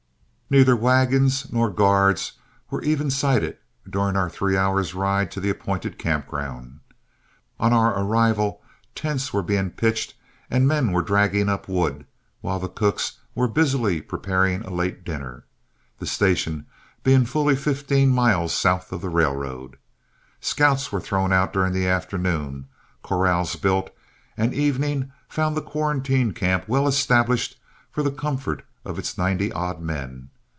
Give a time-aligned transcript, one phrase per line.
[0.53, 2.33] Neither wagons nor guards
[2.69, 3.57] were even sighted
[3.89, 6.81] during our three hours' ride to the appointed campground.
[7.57, 8.61] On our arrival
[8.93, 10.13] tents were being pitched
[10.49, 12.05] and men were dragging up wood,
[12.41, 15.45] while the cooks were busily preparing a late dinner,
[15.99, 16.65] the station
[17.01, 19.77] being fully fifteen miles south of the railroad.
[20.41, 22.67] Scouts were thrown out during the afternoon,
[23.03, 23.89] corrals built,
[24.35, 27.57] and evening found the quarantine camp well established
[27.89, 30.27] for the comfort of its ninety odd men.